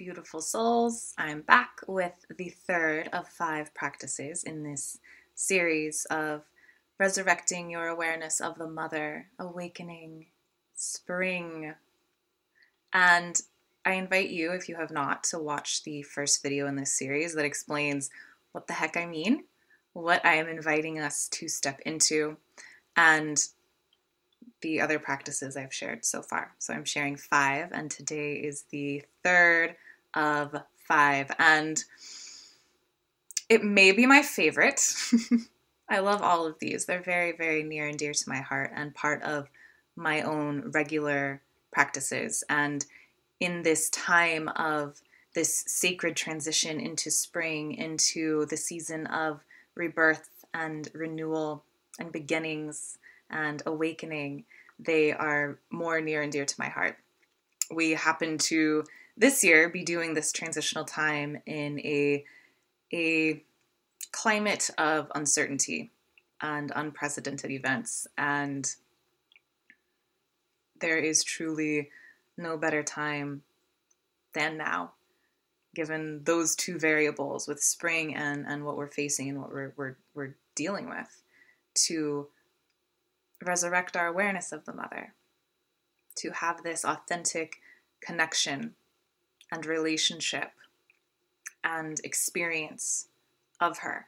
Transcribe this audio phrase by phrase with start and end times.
[0.00, 1.12] beautiful souls.
[1.18, 4.96] I'm back with the third of five practices in this
[5.34, 6.40] series of
[6.98, 10.24] resurrecting your awareness of the mother, awakening,
[10.74, 11.74] spring.
[12.94, 13.38] And
[13.84, 17.34] I invite you, if you have not, to watch the first video in this series
[17.34, 18.08] that explains
[18.52, 19.44] what the heck I mean,
[19.92, 22.38] what I am inviting us to step into,
[22.96, 23.38] and
[24.62, 26.52] the other practices I've shared so far.
[26.58, 29.76] So I'm sharing five, and today is the third
[30.14, 30.54] of
[30.86, 31.30] five.
[31.38, 31.82] And
[33.48, 34.94] it may be my favorite.
[35.88, 36.86] I love all of these.
[36.86, 39.48] They're very, very near and dear to my heart and part of
[39.96, 41.42] my own regular
[41.72, 42.44] practices.
[42.48, 42.86] And
[43.40, 45.00] in this time of
[45.34, 49.40] this sacred transition into spring, into the season of
[49.74, 51.64] rebirth and renewal
[51.98, 52.98] and beginnings
[53.28, 54.44] and awakening,
[54.78, 56.98] they are more near and dear to my heart.
[57.72, 58.84] We happen to
[59.16, 62.24] this year be doing this transitional time in a
[62.92, 63.42] a
[64.12, 65.90] climate of uncertainty
[66.40, 68.06] and unprecedented events.
[68.18, 68.68] And
[70.80, 71.90] there is truly
[72.36, 73.42] no better time
[74.34, 74.92] than now
[75.74, 79.96] given those two variables with spring and, and what we're facing and what we're, we're,
[80.14, 81.22] we're dealing with
[81.74, 82.26] to
[83.44, 85.14] resurrect our awareness of the mother,
[86.16, 87.60] to have this authentic
[88.00, 88.74] connection
[89.52, 90.50] and relationship
[91.64, 93.08] and experience
[93.60, 94.06] of her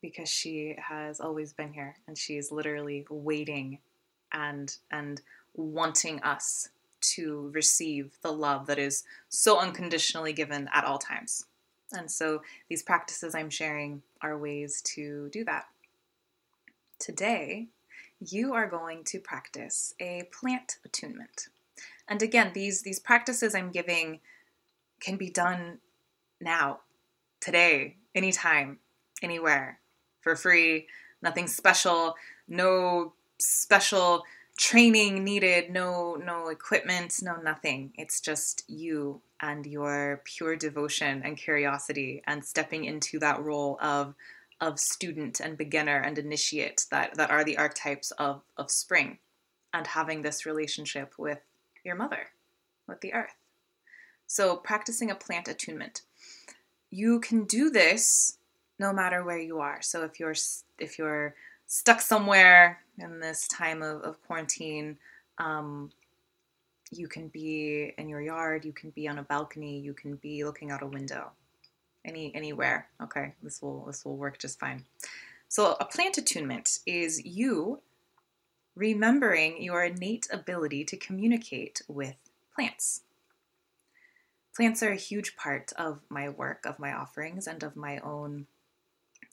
[0.00, 3.78] because she has always been here and she's literally waiting
[4.32, 5.22] and and
[5.54, 6.68] wanting us
[7.00, 11.46] to receive the love that is so unconditionally given at all times.
[11.92, 15.66] And so these practices I'm sharing are ways to do that.
[16.98, 17.68] Today,
[18.20, 21.48] you are going to practice a plant attunement.
[22.08, 24.20] And again, these these practices I'm giving
[25.00, 25.78] can be done
[26.40, 26.80] now,
[27.40, 28.78] today, anytime,
[29.22, 29.80] anywhere,
[30.20, 30.86] for free,
[31.22, 32.14] nothing special,
[32.48, 34.24] no special
[34.58, 37.92] training needed, no no equipment, no nothing.
[37.96, 44.14] It's just you and your pure devotion and curiosity and stepping into that role of
[44.60, 49.18] of student and beginner and initiate that, that are the archetypes of, of spring
[49.72, 51.38] and having this relationship with
[51.88, 52.28] your mother,
[52.86, 53.34] with the earth.
[54.26, 56.02] So, practicing a plant attunement.
[56.90, 58.38] You can do this
[58.78, 59.82] no matter where you are.
[59.82, 60.34] So, if you're
[60.78, 61.34] if you're
[61.66, 64.98] stuck somewhere in this time of, of quarantine,
[65.38, 65.90] um,
[66.90, 70.44] you can be in your yard, you can be on a balcony, you can be
[70.44, 71.32] looking out a window
[72.04, 72.88] any anywhere.
[73.02, 74.84] Okay, this will this will work just fine.
[75.48, 77.80] So a plant attunement is you
[78.78, 82.14] remembering your innate ability to communicate with
[82.54, 83.00] plants.
[84.54, 88.46] Plants are a huge part of my work, of my offerings, and of my own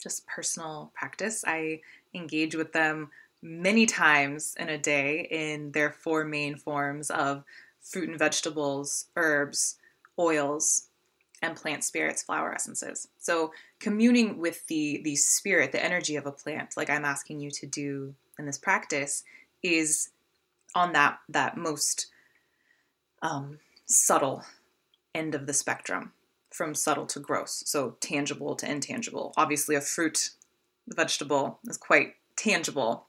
[0.00, 1.44] just personal practice.
[1.46, 1.80] I
[2.14, 3.10] engage with them
[3.42, 7.42] many times in a day in their four main forms of
[7.80, 9.76] fruit and vegetables, herbs,
[10.18, 10.86] oils,
[11.42, 13.08] and plant spirits, flower essences.
[13.18, 17.50] So communing with the the spirit, the energy of a plant, like I'm asking you
[17.50, 19.24] to do in this practice,
[19.62, 20.10] is
[20.74, 22.08] on that that most
[23.22, 24.44] um, subtle
[25.14, 26.12] end of the spectrum,
[26.50, 27.62] from subtle to gross.
[27.66, 29.32] So tangible to intangible.
[29.36, 30.30] Obviously, a fruit,
[30.88, 33.06] vegetable is quite tangible,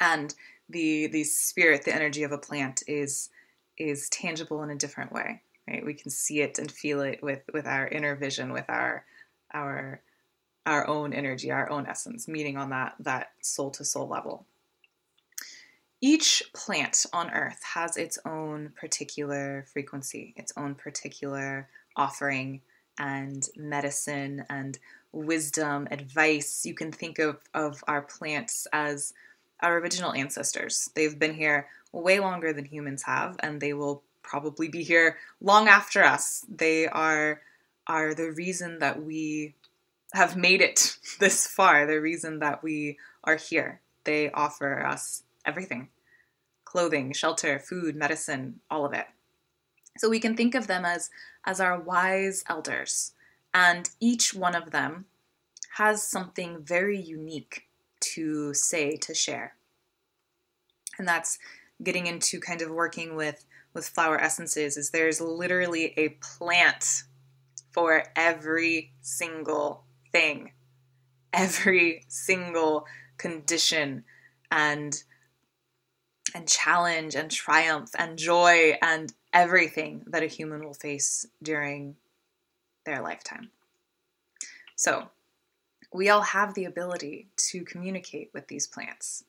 [0.00, 0.34] and
[0.68, 3.30] the the spirit, the energy of a plant is
[3.78, 7.42] is tangible in a different way right we can see it and feel it with
[7.52, 9.04] with our inner vision with our
[9.52, 10.00] our
[10.68, 14.46] our own energy our own essence meeting on that that soul to soul level.
[16.00, 22.60] Each plant on earth has its own particular frequency its own particular offering
[22.98, 24.78] and medicine and
[25.12, 26.66] wisdom advice.
[26.66, 29.14] You can think of of our plants as
[29.60, 30.90] our original ancestors.
[30.94, 35.66] They've been here way longer than humans have and they will probably be here long
[35.66, 36.44] after us.
[36.46, 37.40] They are
[37.86, 39.54] are the reason that we
[40.14, 43.80] have made it this far, the reason that we are here.
[44.04, 45.88] They offer us everything
[46.64, 49.06] clothing, shelter, food, medicine, all of it.
[49.96, 51.08] So we can think of them as,
[51.46, 53.12] as our wise elders,
[53.54, 55.06] and each one of them
[55.76, 57.68] has something very unique
[58.00, 59.54] to say, to share.
[60.98, 61.38] And that's
[61.82, 67.04] getting into kind of working with with flower essences is there's literally a plant
[67.70, 69.84] for every single
[70.18, 70.52] thing,
[71.32, 72.86] every single
[73.16, 74.04] condition
[74.50, 75.02] and
[76.34, 81.96] and challenge and triumph and joy and everything that a human will face during
[82.84, 83.50] their lifetime.
[84.76, 85.08] So,
[85.90, 89.24] we all have the ability to communicate with these plants.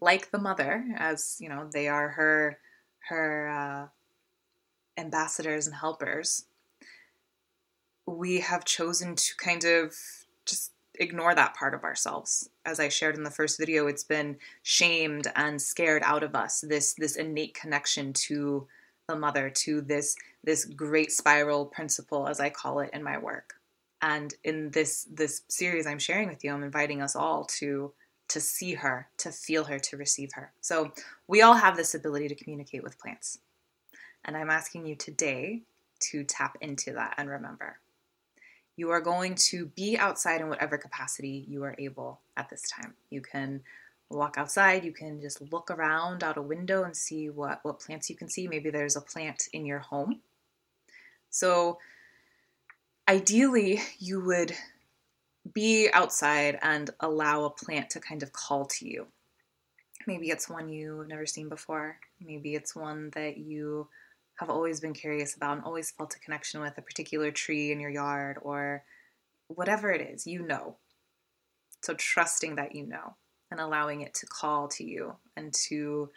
[0.00, 2.58] Like the mother, as you know, they are her
[3.08, 6.44] her uh, ambassadors and helpers.
[8.12, 9.94] We have chosen to kind of
[10.44, 12.50] just ignore that part of ourselves.
[12.66, 16.60] As I shared in the first video, it's been shamed and scared out of us.
[16.60, 18.66] This this innate connection to
[19.08, 23.54] the mother, to this this great spiral principle, as I call it in my work.
[24.02, 27.92] And in this this series I'm sharing with you, I'm inviting us all to
[28.28, 30.52] to see her, to feel her, to receive her.
[30.60, 30.92] So
[31.28, 33.38] we all have this ability to communicate with plants.
[34.24, 35.62] And I'm asking you today
[36.10, 37.78] to tap into that and remember.
[38.76, 42.94] You are going to be outside in whatever capacity you are able at this time.
[43.10, 43.62] You can
[44.08, 48.10] walk outside, you can just look around out a window and see what, what plants
[48.10, 48.46] you can see.
[48.46, 50.20] Maybe there's a plant in your home.
[51.30, 51.78] So,
[53.08, 54.52] ideally, you would
[55.52, 59.06] be outside and allow a plant to kind of call to you.
[60.06, 61.96] Maybe it's one you've never seen before.
[62.20, 63.88] Maybe it's one that you
[64.36, 67.80] have always been curious about and always felt a connection with a particular tree in
[67.80, 68.84] your yard or
[69.48, 70.76] whatever it is, you know.
[71.82, 73.16] So trusting that you know
[73.50, 76.10] and allowing it to call to you and to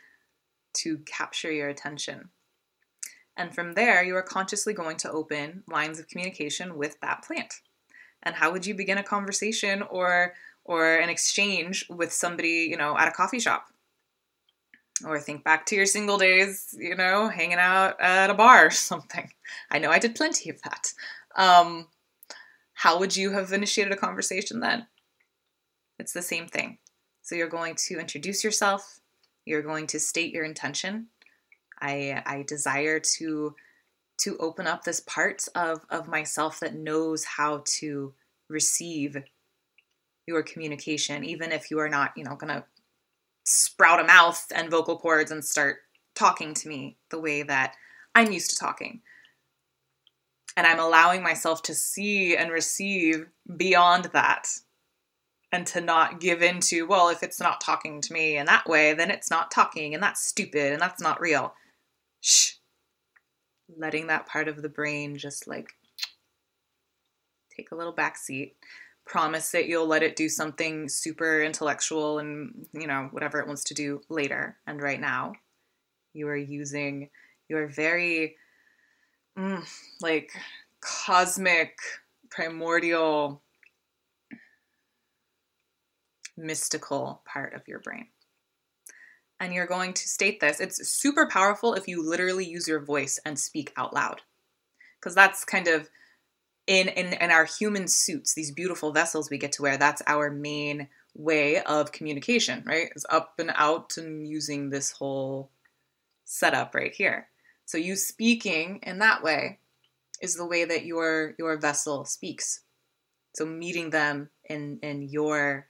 [0.74, 2.30] to capture your attention.
[3.38, 7.62] And from there, you are consciously going to open lines of communication with that plant.
[8.24, 10.34] And how would you begin a conversation or
[10.64, 13.68] or an exchange with somebody, you know, at a coffee shop?
[15.04, 18.72] Or think back to your single days, you know, hanging out at a bar or
[18.72, 19.30] something.
[19.70, 20.94] I know I did plenty of that.
[21.36, 21.88] Um,
[22.74, 24.88] how would you have initiated a conversation then?
[26.00, 26.78] It's the same thing.
[27.24, 29.00] So you're going to introduce yourself,
[29.46, 31.08] you're going to state your intention.
[31.82, 33.56] I, I desire to
[34.18, 38.14] to open up this part of, of myself that knows how to
[38.50, 39.18] receive
[40.26, 42.64] your communication, even if you are not, you know, gonna
[43.46, 45.78] sprout a mouth and vocal cords and start
[46.16, 47.76] talking to me the way that
[48.14, 49.02] I'm used to talking.
[50.58, 53.28] And I'm allowing myself to see and receive
[53.58, 54.48] beyond that
[55.52, 58.68] and to not give in to, well, if it's not talking to me in that
[58.68, 61.54] way, then it's not talking and that's stupid and that's not real.
[62.22, 62.54] Shh.
[63.78, 65.74] Letting that part of the brain just like
[67.56, 68.56] take a little back seat
[69.06, 73.64] promise that you'll let it do something super intellectual and you know whatever it wants
[73.66, 75.34] to do later and right now.
[76.14, 77.10] You are using
[77.48, 78.36] your very
[79.38, 79.64] mm,
[80.02, 80.32] like
[80.82, 81.78] cosmic
[82.30, 83.42] primordial
[86.38, 88.08] mystical part of your brain.
[89.40, 90.60] And you're going to state this.
[90.60, 94.22] It's super powerful if you literally use your voice and speak out loud.
[95.00, 95.90] Because that's kind of
[96.68, 100.32] in, in in our human suits, these beautiful vessels we get to wear, that's our
[100.32, 102.90] main way of communication, right?
[102.96, 105.52] Is up and out and using this whole
[106.26, 107.28] setup right here.
[107.66, 109.60] So you speaking in that way
[110.22, 112.62] is the way that your your vessel speaks.
[113.36, 115.68] So meeting them in in your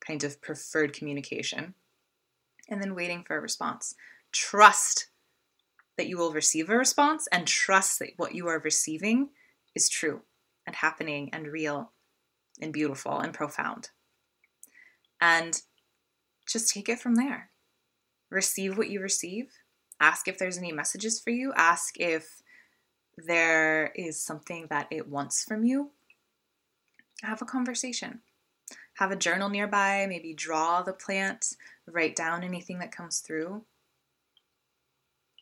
[0.00, 1.74] kind of preferred communication
[2.68, 3.94] and then waiting for a response.
[4.32, 5.08] Trust
[5.96, 9.28] that you will receive a response and trust that what you are receiving
[9.74, 10.22] is true
[10.66, 11.92] and happening and real
[12.60, 13.90] and beautiful and profound.
[15.20, 15.60] And
[16.46, 17.50] just take it from there.
[18.30, 19.50] Receive what you receive.
[20.00, 21.52] Ask if there's any messages for you.
[21.54, 22.42] Ask if
[23.16, 25.90] there is something that it wants from you.
[27.22, 28.20] Have a conversation.
[28.94, 31.54] Have a journal nearby, maybe draw the plant,
[31.86, 33.64] write down anything that comes through,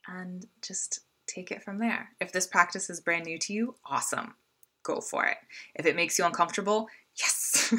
[0.07, 2.11] and just take it from there.
[2.21, 4.35] If this practice is brand new to you, awesome.
[4.83, 5.37] Go for it.
[5.75, 7.75] If it makes you uncomfortable, yes.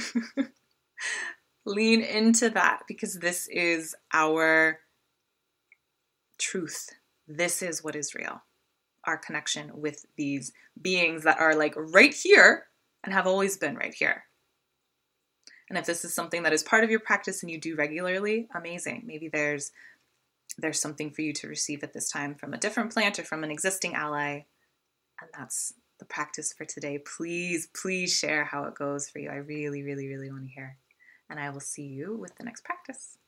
[1.66, 4.80] Lean into that because this is our
[6.38, 6.90] truth.
[7.28, 8.42] This is what is real.
[9.06, 10.52] Our connection with these
[10.82, 12.66] beings that are like right here
[13.04, 14.24] and have always been right here.
[15.70, 18.48] And if this is something that is part of your practice and you do regularly,
[18.56, 19.04] amazing.
[19.06, 19.72] Maybe there's
[20.58, 23.44] there's something for you to receive at this time from a different plant or from
[23.44, 24.46] an existing ally.
[25.22, 26.98] And that's the practice for today.
[26.98, 29.30] Please, please share how it goes for you.
[29.30, 30.78] I really, really, really want to hear.
[31.30, 33.19] And I will see you with the next practice.